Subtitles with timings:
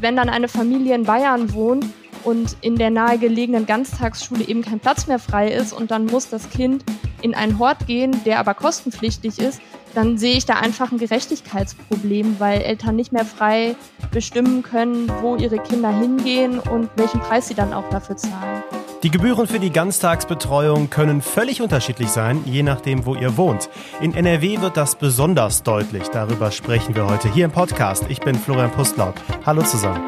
[0.00, 1.86] wenn dann eine Familie in Bayern wohnt
[2.24, 6.50] und in der nahegelegenen Ganztagsschule eben kein Platz mehr frei ist und dann muss das
[6.50, 6.84] Kind
[7.22, 9.60] in einen Hort gehen, der aber kostenpflichtig ist,
[9.94, 13.76] dann sehe ich da einfach ein Gerechtigkeitsproblem, weil Eltern nicht mehr frei
[14.10, 18.62] bestimmen können, wo ihre Kinder hingehen und welchen Preis sie dann auch dafür zahlen.
[19.06, 23.70] Die Gebühren für die Ganztagsbetreuung können völlig unterschiedlich sein, je nachdem, wo ihr wohnt.
[24.00, 26.08] In NRW wird das besonders deutlich.
[26.08, 28.06] Darüber sprechen wir heute hier im Podcast.
[28.08, 29.14] Ich bin Florian Pustlauk.
[29.44, 30.02] Hallo zusammen.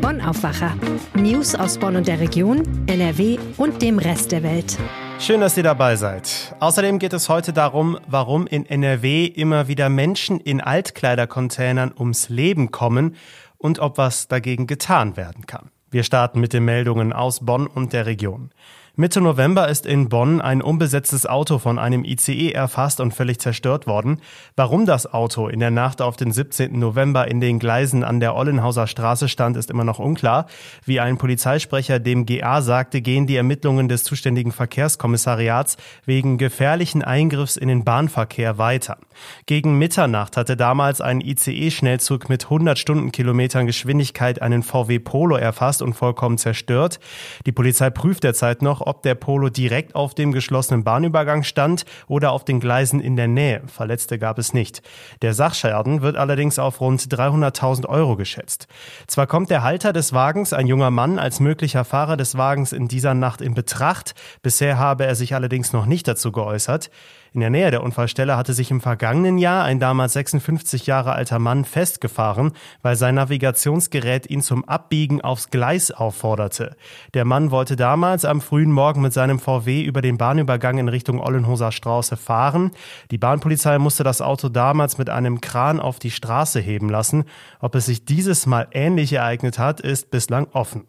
[0.00, 0.74] Bonn Aufwacher.
[1.14, 4.76] News aus Bonn und der Region, NRW und dem Rest der Welt.
[5.20, 6.56] Schön, dass ihr dabei seid.
[6.58, 12.72] Außerdem geht es heute darum, warum in NRW immer wieder Menschen in Altkleidercontainern ums Leben
[12.72, 13.14] kommen
[13.56, 15.70] und ob was dagegen getan werden kann.
[15.92, 18.50] Wir starten mit den Meldungen aus Bonn und der Region.
[18.94, 23.86] Mitte November ist in Bonn ein unbesetztes Auto von einem ICE erfasst und völlig zerstört
[23.86, 24.20] worden.
[24.54, 26.78] Warum das Auto in der Nacht auf den 17.
[26.78, 30.44] November in den Gleisen an der Ollenhauser Straße stand, ist immer noch unklar.
[30.84, 37.56] Wie ein Polizeisprecher dem GA sagte, gehen die Ermittlungen des zuständigen Verkehrskommissariats wegen gefährlichen Eingriffs
[37.56, 38.98] in den Bahnverkehr weiter.
[39.46, 45.94] Gegen Mitternacht hatte damals ein ICE-Schnellzug mit 100 Stundenkilometern Geschwindigkeit einen VW Polo erfasst und
[45.94, 47.00] vollkommen zerstört.
[47.46, 52.32] Die Polizei prüft derzeit noch, ob der Polo direkt auf dem geschlossenen Bahnübergang stand oder
[52.32, 53.62] auf den Gleisen in der Nähe.
[53.66, 54.82] Verletzte gab es nicht.
[55.22, 58.66] Der Sachschaden wird allerdings auf rund 300.000 Euro geschätzt.
[59.06, 62.88] Zwar kommt der Halter des Wagens, ein junger Mann, als möglicher Fahrer des Wagens in
[62.88, 64.14] dieser Nacht in Betracht.
[64.42, 66.90] Bisher habe er sich allerdings noch nicht dazu geäußert.
[67.34, 71.38] In der Nähe der Unfallstelle hatte sich im vergangenen Jahr ein damals 56 Jahre alter
[71.38, 72.52] Mann festgefahren,
[72.82, 76.76] weil sein Navigationsgerät ihn zum Abbiegen aufs Gleis aufforderte.
[77.14, 81.20] Der Mann wollte damals am frühen Morgen mit seinem VW über den Bahnübergang in Richtung
[81.20, 82.72] Ollenhoser Straße fahren.
[83.10, 87.24] Die Bahnpolizei musste das Auto damals mit einem Kran auf die Straße heben lassen.
[87.60, 90.84] Ob es sich dieses Mal ähnlich ereignet hat, ist bislang offen.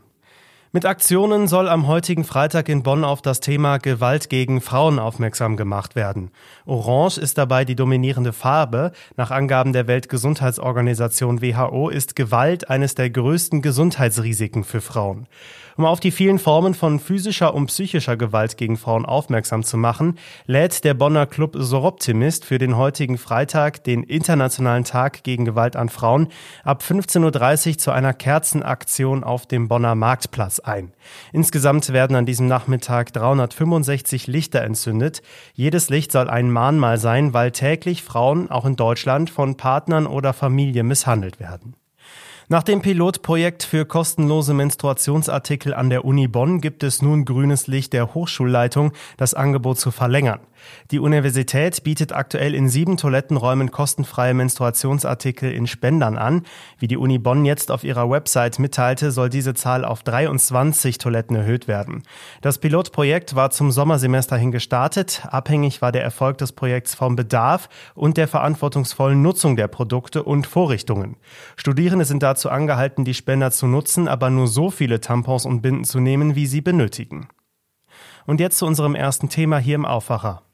[0.76, 5.56] Mit Aktionen soll am heutigen Freitag in Bonn auf das Thema Gewalt gegen Frauen aufmerksam
[5.56, 6.32] gemacht werden.
[6.66, 8.92] Orange ist dabei die dominierende Farbe.
[9.16, 15.28] Nach Angaben der Weltgesundheitsorganisation WHO ist Gewalt eines der größten Gesundheitsrisiken für Frauen.
[15.76, 20.20] Um auf die vielen Formen von physischer und psychischer Gewalt gegen Frauen aufmerksam zu machen,
[20.46, 25.90] lädt der Bonner Club Soroptimist für den heutigen Freitag, den Internationalen Tag gegen Gewalt an
[25.90, 26.28] Frauen,
[26.64, 30.94] ab 15.30 Uhr zu einer Kerzenaktion auf dem Bonner Marktplatz ein.
[31.32, 35.22] Insgesamt werden an diesem Nachmittag 365 Lichter entzündet.
[35.54, 40.34] Jedes Licht soll ein Mahnmal sein, weil täglich Frauen auch in Deutschland von Partnern oder
[40.34, 41.76] Familie misshandelt werden.
[42.50, 47.94] Nach dem Pilotprojekt für kostenlose Menstruationsartikel an der Uni Bonn gibt es nun grünes Licht
[47.94, 50.42] der Hochschulleitung, das Angebot zu verlängern.
[50.92, 56.44] Die Universität bietet aktuell in sieben Toilettenräumen kostenfreie Menstruationsartikel in Spendern an.
[56.80, 61.36] Wie die Uni Bonn jetzt auf ihrer Website mitteilte, soll diese Zahl auf 23 Toiletten
[61.36, 62.04] erhöht werden.
[62.42, 65.24] Das Pilotprojekt war zum Sommersemester hin gestartet.
[65.30, 70.48] Abhängig war der Erfolg des Projekts vom Bedarf und der verantwortungsvollen Nutzung der Produkte und
[70.48, 71.18] Vorrichtungen.
[71.56, 75.84] Studierende sind dazu angehalten, die Spender zu nutzen, aber nur so viele Tampons und Binden
[75.84, 77.28] zu nehmen, wie sie benötigen.
[78.26, 80.44] Und jetzt zu unserem ersten Thema hier im Aufwacher.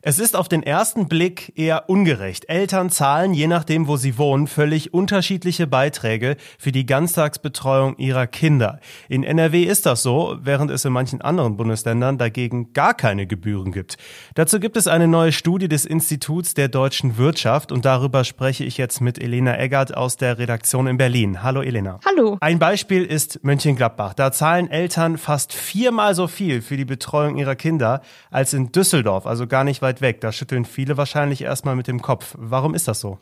[0.00, 2.48] Es ist auf den ersten Blick eher ungerecht.
[2.48, 8.78] Eltern zahlen, je nachdem, wo sie wohnen, völlig unterschiedliche Beiträge für die Ganztagsbetreuung ihrer Kinder.
[9.08, 13.72] In NRW ist das so, während es in manchen anderen Bundesländern dagegen gar keine Gebühren
[13.72, 13.96] gibt.
[14.36, 18.78] Dazu gibt es eine neue Studie des Instituts der deutschen Wirtschaft und darüber spreche ich
[18.78, 21.42] jetzt mit Elena Eggert aus der Redaktion in Berlin.
[21.42, 21.98] Hallo Elena.
[22.06, 22.36] Hallo.
[22.40, 24.14] Ein Beispiel ist Mönchengladbach.
[24.14, 28.00] Da zahlen Eltern fast viermal so viel für die Betreuung ihrer Kinder
[28.30, 30.20] als in Düsseldorf, also gar nicht weit weit weg.
[30.20, 32.34] Da schütteln viele wahrscheinlich erstmal mit dem Kopf.
[32.38, 33.18] Warum ist das so?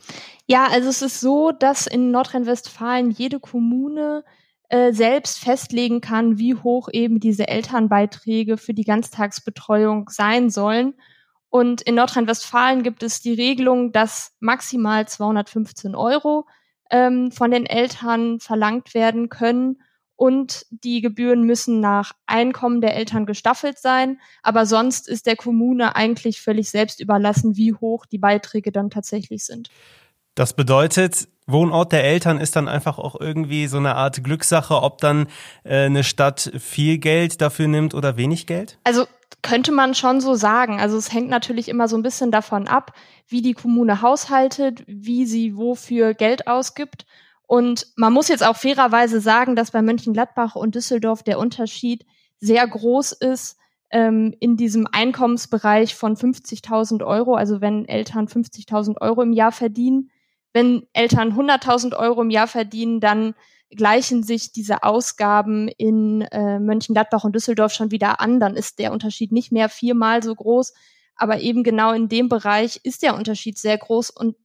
[0.46, 4.24] Ja, also es ist so, dass in Nordrhein-Westfalen jede Kommune
[4.68, 10.94] äh, selbst festlegen kann, wie hoch eben diese Elternbeiträge für die Ganztagsbetreuung sein sollen.
[11.48, 16.46] Und in Nordrhein-Westfalen gibt es die Regelung, dass maximal 215 Euro
[16.90, 19.78] ähm, von den Eltern verlangt werden können
[20.16, 24.18] und die Gebühren müssen nach Einkommen der Eltern gestaffelt sein.
[24.42, 29.44] Aber sonst ist der Kommune eigentlich völlig selbst überlassen, wie hoch die Beiträge dann tatsächlich
[29.44, 29.68] sind.
[30.34, 34.98] Das bedeutet, Wohnort der Eltern ist dann einfach auch irgendwie so eine Art Glückssache, ob
[34.98, 35.28] dann
[35.64, 38.78] äh, eine Stadt viel Geld dafür nimmt oder wenig Geld?
[38.84, 39.06] Also
[39.42, 40.80] könnte man schon so sagen.
[40.80, 42.92] Also es hängt natürlich immer so ein bisschen davon ab,
[43.28, 47.06] wie die Kommune haushaltet, wie sie wofür Geld ausgibt.
[47.46, 52.04] Und man muss jetzt auch fairerweise sagen, dass bei Mönchengladbach und Düsseldorf der Unterschied
[52.40, 53.56] sehr groß ist
[53.90, 57.34] ähm, in diesem Einkommensbereich von 50.000 Euro.
[57.34, 60.10] Also wenn Eltern 50.000 Euro im Jahr verdienen,
[60.52, 63.34] wenn Eltern 100.000 Euro im Jahr verdienen, dann
[63.70, 68.40] gleichen sich diese Ausgaben in äh, Mönchengladbach und Düsseldorf schon wieder an.
[68.40, 70.72] Dann ist der Unterschied nicht mehr viermal so groß.
[71.14, 74.10] Aber eben genau in dem Bereich ist der Unterschied sehr groß.
[74.10, 74.36] Und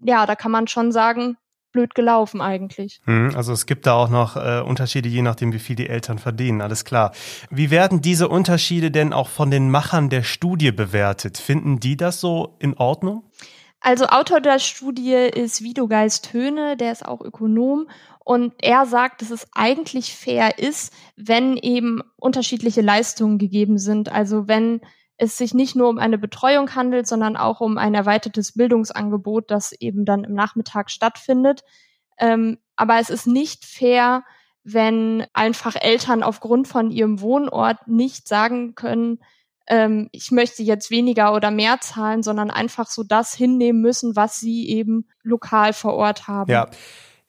[0.00, 1.36] ja, da kann man schon sagen,
[1.72, 3.00] blöd gelaufen eigentlich.
[3.04, 6.18] Hm, also es gibt da auch noch äh, Unterschiede, je nachdem, wie viel die Eltern
[6.18, 7.12] verdienen, alles klar.
[7.50, 11.38] Wie werden diese Unterschiede denn auch von den Machern der Studie bewertet?
[11.38, 13.24] Finden die das so in Ordnung?
[13.80, 17.88] Also Autor der Studie ist Widogeist Höhne, der ist auch Ökonom
[18.18, 24.12] und er sagt, dass es eigentlich fair ist, wenn eben unterschiedliche Leistungen gegeben sind.
[24.12, 24.82] Also wenn
[25.20, 29.72] es sich nicht nur um eine Betreuung handelt, sondern auch um ein erweitertes Bildungsangebot, das
[29.72, 31.62] eben dann im Nachmittag stattfindet.
[32.18, 34.24] Ähm, aber es ist nicht fair,
[34.64, 39.20] wenn einfach Eltern aufgrund von ihrem Wohnort nicht sagen können,
[39.66, 44.36] ähm, ich möchte jetzt weniger oder mehr zahlen, sondern einfach so das hinnehmen müssen, was
[44.36, 46.50] sie eben lokal vor Ort haben.
[46.50, 46.66] Ja.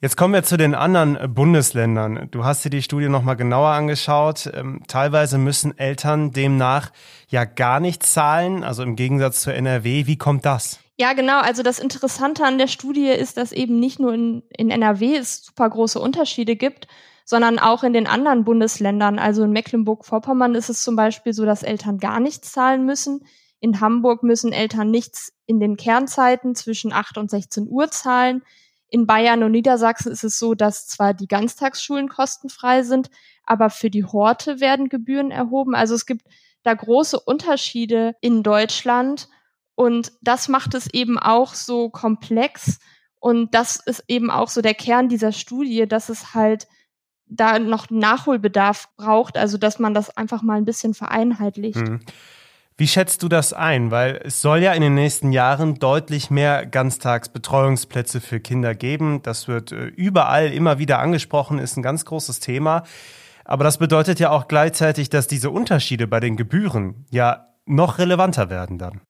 [0.04, 2.28] Jetzt kommen wir zu den anderen Bundesländern.
[2.32, 4.50] Du hast dir die Studie nochmal genauer angeschaut.
[4.52, 6.92] Ähm, teilweise müssen Eltern demnach
[7.28, 10.08] ja gar nichts zahlen, also im Gegensatz zur NRW.
[10.08, 10.80] Wie kommt das?
[10.98, 11.40] Ja, genau.
[11.40, 15.46] Also das Interessante an der Studie ist, dass eben nicht nur in, in NRW es
[15.46, 16.88] super große Unterschiede gibt,
[17.24, 19.20] sondern auch in den anderen Bundesländern.
[19.20, 23.24] Also in Mecklenburg-Vorpommern ist es zum Beispiel so, dass Eltern gar nichts zahlen müssen.
[23.60, 28.42] In Hamburg müssen Eltern nichts in den Kernzeiten zwischen 8 und 16 Uhr zahlen.
[28.92, 33.10] In Bayern und Niedersachsen ist es so, dass zwar die Ganztagsschulen kostenfrei sind,
[33.46, 35.74] aber für die Horte werden Gebühren erhoben.
[35.74, 36.28] Also es gibt
[36.64, 39.30] da große Unterschiede in Deutschland
[39.76, 42.80] und das macht es eben auch so komplex
[43.20, 46.68] und das ist eben auch so der Kern dieser Studie, dass es halt
[47.28, 51.88] da noch Nachholbedarf braucht, also dass man das einfach mal ein bisschen vereinheitlicht.
[51.88, 52.02] Mhm.
[52.82, 53.92] Wie schätzt du das ein?
[53.92, 59.22] Weil es soll ja in den nächsten Jahren deutlich mehr Ganztagsbetreuungsplätze für Kinder geben.
[59.22, 62.82] Das wird äh, überall immer wieder angesprochen, ist ein ganz großes Thema.
[63.46, 68.50] Aber das bedeutet ja auch gleichzeitig, dass diese Unterschiede bei den Gebühren ja noch relevanter
[68.50, 69.02] werden dann.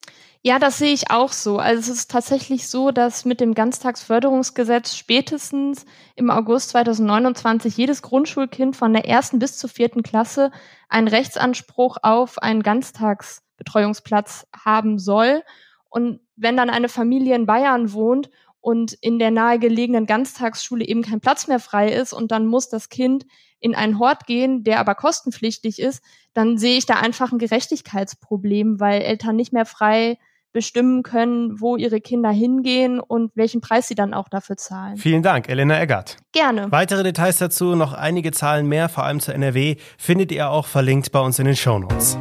[0.43, 1.59] Ja, das sehe ich auch so.
[1.59, 5.85] Also es ist tatsächlich so, dass mit dem Ganztagsförderungsgesetz spätestens
[6.15, 10.49] im August 2029 jedes Grundschulkind von der ersten bis zur vierten Klasse
[10.89, 15.43] einen Rechtsanspruch auf einen Ganztags Betreuungsplatz haben soll.
[15.89, 21.21] Und wenn dann eine Familie in Bayern wohnt und in der nahegelegenen Ganztagsschule eben kein
[21.21, 23.27] Platz mehr frei ist und dann muss das Kind
[23.59, 26.03] in einen Hort gehen, der aber kostenpflichtig ist,
[26.33, 30.17] dann sehe ich da einfach ein Gerechtigkeitsproblem, weil Eltern nicht mehr frei
[30.51, 34.98] bestimmen können, wo ihre Kinder hingehen und welchen Preis sie dann auch dafür zahlen.
[34.98, 36.18] Vielen Dank, Elena Eggert.
[36.31, 36.71] Gerne.
[36.71, 41.12] Weitere Details dazu, noch einige Zahlen mehr, vor allem zur NRW, findet ihr auch verlinkt
[41.12, 42.18] bei uns in den Shownotes.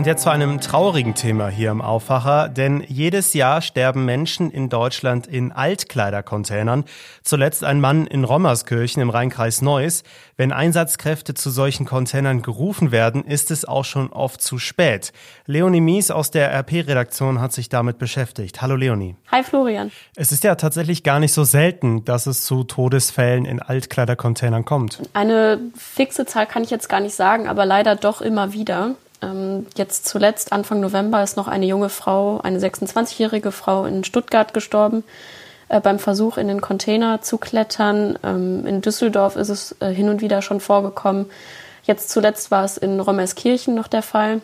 [0.00, 4.70] Und jetzt zu einem traurigen Thema hier im Aufwacher, denn jedes Jahr sterben Menschen in
[4.70, 6.86] Deutschland in Altkleidercontainern.
[7.22, 10.02] Zuletzt ein Mann in Rommerskirchen im Rheinkreis Neuss.
[10.38, 15.12] Wenn Einsatzkräfte zu solchen Containern gerufen werden, ist es auch schon oft zu spät.
[15.44, 18.62] Leonie Mies aus der RP-Redaktion hat sich damit beschäftigt.
[18.62, 19.16] Hallo Leonie.
[19.30, 19.92] Hi Florian.
[20.16, 25.02] Es ist ja tatsächlich gar nicht so selten, dass es zu Todesfällen in Altkleidercontainern kommt.
[25.12, 28.94] Eine fixe Zahl kann ich jetzt gar nicht sagen, aber leider doch immer wieder.
[29.22, 34.54] Ähm, jetzt zuletzt, Anfang November, ist noch eine junge Frau, eine 26-jährige Frau in Stuttgart
[34.54, 35.04] gestorben
[35.68, 38.18] äh, beim Versuch, in den Container zu klettern.
[38.22, 41.26] Ähm, in Düsseldorf ist es äh, hin und wieder schon vorgekommen.
[41.84, 44.40] Jetzt zuletzt war es in Rommerskirchen noch der Fall,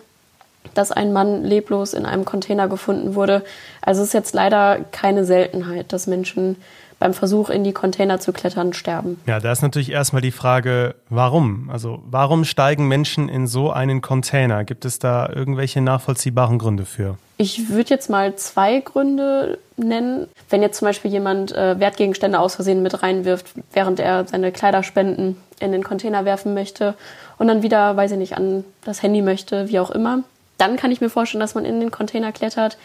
[0.75, 3.45] dass ein Mann leblos in einem Container gefunden wurde.
[3.83, 6.57] Also es ist jetzt leider keine Seltenheit, dass Menschen
[6.99, 9.21] beim Versuch in die Container zu klettern sterben.
[9.27, 11.69] Ja, da ist natürlich erstmal die Frage, warum?
[11.71, 14.65] Also warum steigen Menschen in so einen Container?
[14.65, 17.19] Gibt es da irgendwelche nachvollziehbaren Gründe für?
[17.39, 20.27] Ich würde jetzt mal zwei Gründe nennen.
[20.49, 25.37] Wenn jetzt zum Beispiel jemand äh, Wertgegenstände aus Versehen mit reinwirft, während er seine Kleiderspenden
[25.61, 26.95] in den Container werfen möchte
[27.37, 30.21] und dann wieder, weiß ich nicht, an das Handy möchte, wie auch immer,
[30.57, 32.79] dann kann ich mir vorstellen, dass man in den Container klettert.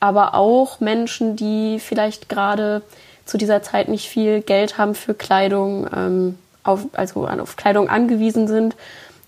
[0.00, 2.82] Aber auch Menschen, die vielleicht gerade
[3.24, 8.48] zu dieser Zeit nicht viel Geld haben für Kleidung, ähm, auf, also auf Kleidung angewiesen
[8.48, 8.76] sind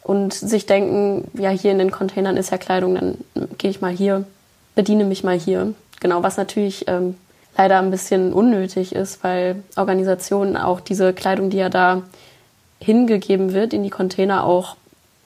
[0.02, 3.18] und sich denken, ja, hier in den Containern ist ja Kleidung, dann
[3.58, 4.24] gehe ich mal hier,
[4.74, 5.74] bediene mich mal hier.
[6.00, 7.16] Genau, was natürlich ähm,
[7.56, 12.02] leider ein bisschen unnötig ist, weil Organisationen auch diese Kleidung, die ja da
[12.80, 14.76] hingegeben wird in die Container, auch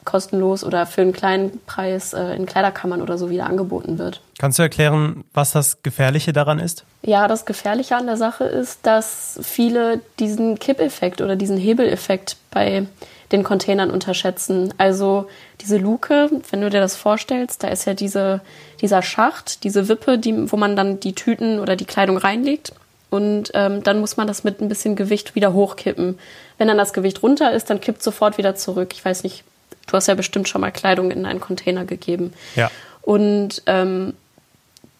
[0.03, 4.21] kostenlos oder für einen kleinen Preis äh, in Kleiderkammern oder so wieder angeboten wird.
[4.39, 6.85] Kannst du erklären, was das Gefährliche daran ist?
[7.03, 12.87] Ja, das Gefährliche an der Sache ist, dass viele diesen Kippeffekt oder diesen Hebeleffekt bei
[13.31, 14.73] den Containern unterschätzen.
[14.77, 15.27] Also
[15.61, 18.41] diese Luke, wenn du dir das vorstellst, da ist ja diese,
[18.81, 22.73] dieser Schacht, diese Wippe, die, wo man dann die Tüten oder die Kleidung reinlegt.
[23.09, 26.17] Und ähm, dann muss man das mit ein bisschen Gewicht wieder hochkippen.
[26.57, 28.91] Wenn dann das Gewicht runter ist, dann kippt sofort wieder zurück.
[28.93, 29.43] Ich weiß nicht,
[29.91, 32.33] du hast ja bestimmt schon mal Kleidung in einen Container gegeben.
[32.55, 32.71] Ja.
[33.01, 34.13] Und ähm,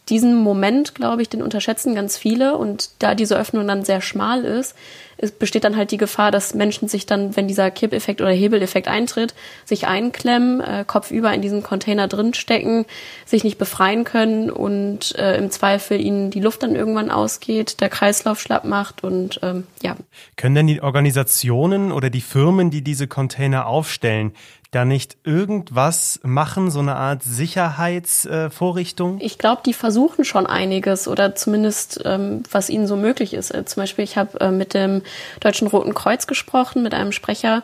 [0.10, 2.58] diesen Moment, glaube ich, den unterschätzen ganz viele.
[2.58, 4.76] Und da diese Öffnung dann sehr schmal ist,
[5.22, 8.88] es besteht dann halt die Gefahr, dass Menschen sich dann, wenn dieser Kippeffekt oder Hebeleffekt
[8.88, 12.86] eintritt, sich einklemmen, äh, kopfüber in diesen Container drinstecken,
[13.26, 17.90] sich nicht befreien können und äh, im Zweifel ihnen die Luft dann irgendwann ausgeht, der
[17.90, 19.96] Kreislauf schlapp macht und ähm, ja.
[20.38, 24.34] Können denn die Organisationen oder die Firmen, die diese Container aufstellen,
[24.72, 29.20] da nicht irgendwas machen, so eine Art Sicherheitsvorrichtung?
[29.20, 33.54] Ich glaube, die versuchen schon einiges oder zumindest, ähm, was ihnen so möglich ist.
[33.54, 35.02] Äh, zum Beispiel, ich habe äh, mit dem
[35.42, 37.64] Deutschen Roten Kreuz gesprochen, mit einem Sprecher,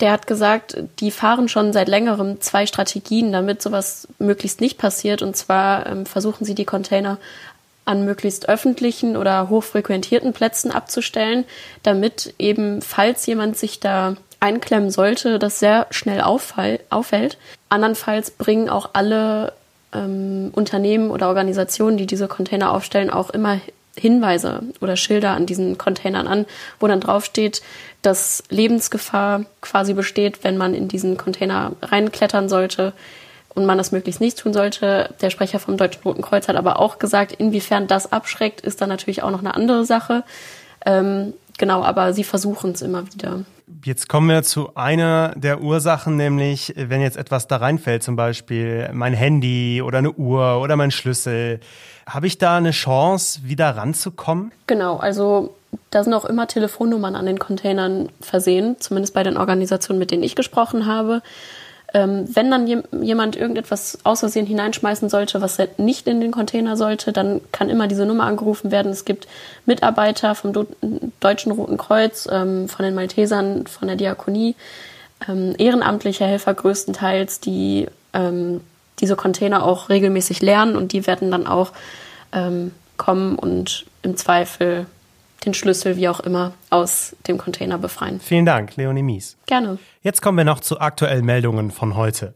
[0.00, 5.22] der hat gesagt, die fahren schon seit längerem zwei Strategien, damit sowas möglichst nicht passiert.
[5.22, 7.18] Und zwar ähm, versuchen sie die Container
[7.84, 11.44] an möglichst öffentlichen oder hochfrequentierten Plätzen abzustellen,
[11.84, 17.38] damit eben, falls jemand sich da einklemmen sollte, das sehr schnell auffall, auffällt.
[17.68, 19.52] Andernfalls bringen auch alle
[19.92, 23.60] ähm, Unternehmen oder Organisationen, die diese Container aufstellen, auch immer
[23.98, 26.46] Hinweise oder Schilder an diesen Containern an,
[26.78, 27.62] wo dann draufsteht,
[28.02, 32.92] dass Lebensgefahr quasi besteht, wenn man in diesen Container reinklettern sollte
[33.54, 35.14] und man das möglichst nicht tun sollte.
[35.20, 38.88] Der Sprecher vom Deutschen Roten Kreuz hat aber auch gesagt, inwiefern das abschreckt, ist dann
[38.88, 40.22] natürlich auch noch eine andere Sache.
[40.86, 43.40] Ähm, genau, aber sie versuchen es immer wieder.
[43.84, 48.90] Jetzt kommen wir zu einer der Ursachen, nämlich wenn jetzt etwas da reinfällt, zum Beispiel
[48.92, 51.60] mein Handy oder eine Uhr oder mein Schlüssel,
[52.06, 54.52] habe ich da eine Chance, wieder ranzukommen?
[54.66, 55.54] Genau, also
[55.90, 60.22] da sind auch immer Telefonnummern an den Containern versehen, zumindest bei den Organisationen, mit denen
[60.22, 61.22] ich gesprochen habe.
[61.94, 66.76] Ähm, wenn dann jemand irgendetwas aus Versehen hineinschmeißen sollte, was halt nicht in den Container
[66.76, 68.92] sollte, dann kann immer diese Nummer angerufen werden.
[68.92, 69.26] Es gibt
[69.64, 70.66] Mitarbeiter vom Do
[71.20, 74.54] Deutschen Roten Kreuz, ähm, von den Maltesern, von der Diakonie,
[75.26, 78.60] ähm, ehrenamtliche Helfer größtenteils, die ähm,
[79.00, 81.72] diese Container auch regelmäßig lernen und die werden dann auch
[82.32, 84.86] ähm, kommen und im Zweifel
[85.44, 88.20] den Schlüssel, wie auch immer, aus dem Container befreien.
[88.20, 89.36] Vielen Dank, Leonie Mies.
[89.46, 89.78] Gerne.
[90.02, 92.34] Jetzt kommen wir noch zu aktuellen Meldungen von heute.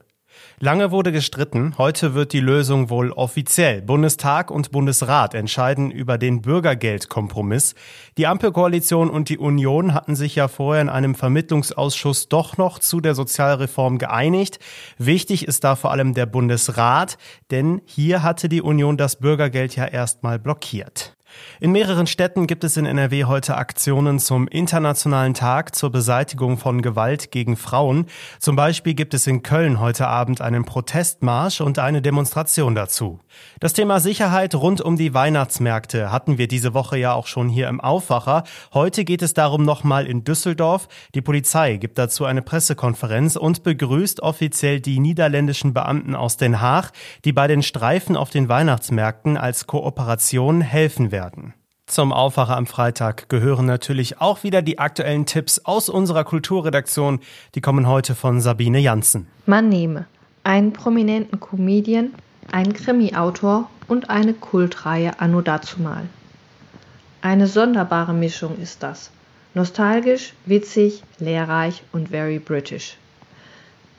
[0.64, 3.82] Lange wurde gestritten, heute wird die Lösung wohl offiziell.
[3.82, 7.74] Bundestag und Bundesrat entscheiden über den Bürgergeldkompromiss.
[8.16, 13.00] Die Ampelkoalition und die Union hatten sich ja vorher in einem Vermittlungsausschuss doch noch zu
[13.00, 14.60] der Sozialreform geeinigt.
[14.98, 17.18] Wichtig ist da vor allem der Bundesrat,
[17.50, 21.16] denn hier hatte die Union das Bürgergeld ja erstmal blockiert.
[21.62, 26.82] In mehreren Städten gibt es in NRW heute Aktionen zum Internationalen Tag zur Beseitigung von
[26.82, 28.06] Gewalt gegen Frauen.
[28.40, 33.20] Zum Beispiel gibt es in Köln heute Abend einen Protestmarsch und eine Demonstration dazu.
[33.60, 37.68] Das Thema Sicherheit rund um die Weihnachtsmärkte hatten wir diese Woche ja auch schon hier
[37.68, 38.42] im Aufwacher.
[38.74, 40.88] Heute geht es darum nochmal in Düsseldorf.
[41.14, 46.90] Die Polizei gibt dazu eine Pressekonferenz und begrüßt offiziell die niederländischen Beamten aus Den Haag,
[47.24, 51.54] die bei den Streifen auf den Weihnachtsmärkten als Kooperation helfen werden werden.
[51.86, 57.20] Zum Aufwacher am Freitag gehören natürlich auch wieder die aktuellen Tipps aus unserer Kulturredaktion.
[57.54, 59.26] Die kommen heute von Sabine Janssen.
[59.46, 60.06] Man nehme
[60.42, 62.14] einen prominenten Comedian,
[62.50, 66.04] einen Krimi-Autor und eine Kultreihe anno dazumal.
[67.20, 69.10] Eine sonderbare Mischung ist das.
[69.54, 72.96] Nostalgisch, witzig, lehrreich und very British.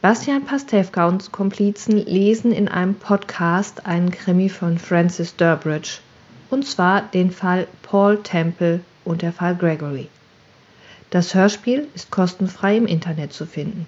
[0.02, 6.00] Bastian Pastewka und Komplizen lesen in einem Podcast einen Krimi von Francis Durbridge–
[6.54, 10.08] und zwar den Fall Paul Temple und der Fall Gregory.
[11.10, 13.88] Das Hörspiel ist kostenfrei im Internet zu finden.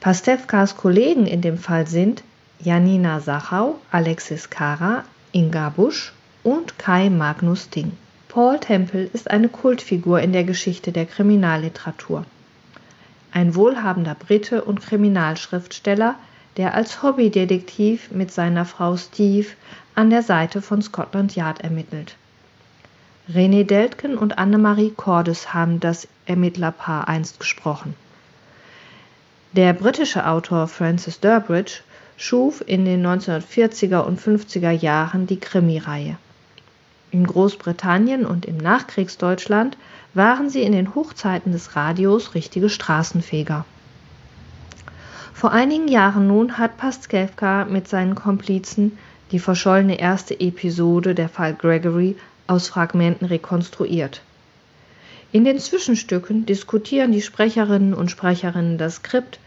[0.00, 2.24] Pastewkas Kollegen in dem Fall sind
[2.58, 7.92] Janina Sachau, Alexis Kara, Inga Busch und Kai Magnus Ding.
[8.26, 12.24] Paul Temple ist eine Kultfigur in der Geschichte der Kriminalliteratur.
[13.30, 16.16] Ein wohlhabender Brite und Kriminalschriftsteller,
[16.56, 19.46] der als Hobbydetektiv mit seiner Frau Steve
[19.96, 22.16] an der Seite von Scotland Yard ermittelt.
[23.32, 27.94] René Deltgen und Annemarie Cordes haben das Ermittlerpaar einst gesprochen.
[29.52, 31.80] Der britische Autor Francis Durbridge
[32.18, 36.18] schuf in den 1940er und 50er Jahren die Krimireihe.
[37.10, 39.78] In Großbritannien und im Nachkriegsdeutschland
[40.12, 43.64] waren sie in den Hochzeiten des Radios richtige Straßenfeger.
[45.32, 48.98] Vor einigen Jahren nun hat Pastewka mit seinen Komplizen
[49.32, 52.16] die verschollene erste Episode der Fall Gregory
[52.46, 54.22] aus Fragmenten rekonstruiert.
[55.32, 59.38] In den Zwischenstücken diskutieren die Sprecherinnen und Sprecherinnen das Skript,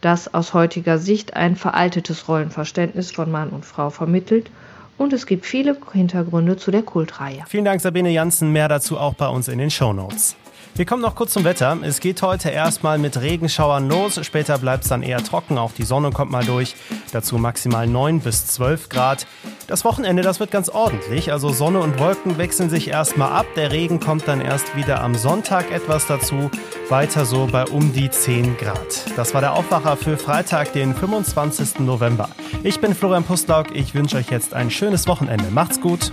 [0.00, 4.50] das aus heutiger Sicht ein veraltetes Rollenverständnis von Mann und Frau vermittelt
[4.98, 7.44] und es gibt viele Hintergründe zu der Kultreihe.
[7.48, 8.52] Vielen Dank, Sabine Janssen.
[8.52, 10.36] Mehr dazu auch bei uns in den Show Notes.
[10.76, 11.78] Wir kommen noch kurz zum Wetter.
[11.80, 14.20] Es geht heute erstmal mit Regenschauern los.
[14.22, 15.56] Später bleibt es dann eher trocken.
[15.56, 16.76] Auch die Sonne kommt mal durch.
[17.12, 19.26] Dazu maximal 9 bis 12 Grad.
[19.68, 21.32] Das Wochenende, das wird ganz ordentlich.
[21.32, 23.46] Also Sonne und Wolken wechseln sich erstmal ab.
[23.56, 26.50] Der Regen kommt dann erst wieder am Sonntag etwas dazu.
[26.90, 29.16] Weiter so bei um die 10 Grad.
[29.16, 31.80] Das war der Aufwacher für Freitag, den 25.
[31.80, 32.28] November.
[32.62, 33.74] Ich bin Florian Pustlauk.
[33.74, 35.46] Ich wünsche euch jetzt ein schönes Wochenende.
[35.50, 36.12] Macht's gut.